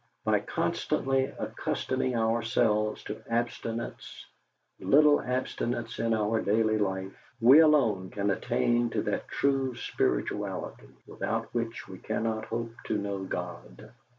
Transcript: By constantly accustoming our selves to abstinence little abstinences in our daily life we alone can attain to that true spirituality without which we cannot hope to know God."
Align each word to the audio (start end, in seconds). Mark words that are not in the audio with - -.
By 0.25 0.39
constantly 0.39 1.25
accustoming 1.25 2.15
our 2.15 2.41
selves 2.41 3.03
to 3.03 3.21
abstinence 3.29 4.25
little 4.79 5.21
abstinences 5.21 5.99
in 5.99 6.15
our 6.15 6.41
daily 6.41 6.79
life 6.79 7.15
we 7.39 7.59
alone 7.59 8.09
can 8.09 8.31
attain 8.31 8.89
to 8.89 9.03
that 9.03 9.27
true 9.27 9.75
spirituality 9.75 10.89
without 11.05 11.53
which 11.53 11.87
we 11.87 11.99
cannot 11.99 12.45
hope 12.45 12.71
to 12.85 12.97
know 12.97 13.19
God." 13.19 13.91